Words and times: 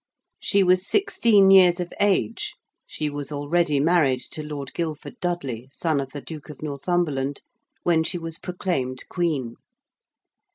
She 0.39 0.63
was 0.63 0.87
sixteen 0.87 1.51
years 1.51 1.79
of 1.79 1.93
age: 2.01 2.55
she 2.87 3.07
was 3.07 3.31
already 3.31 3.79
married 3.79 4.21
to 4.31 4.41
Lord 4.41 4.73
Guilford 4.73 5.19
Dudley, 5.19 5.67
son 5.69 5.99
of 5.99 6.11
the 6.11 6.21
Duke 6.21 6.49
of 6.49 6.63
Northumberland: 6.63 7.43
when 7.83 8.03
she 8.03 8.17
was 8.17 8.39
proclaimed 8.39 9.03
Queen. 9.09 9.57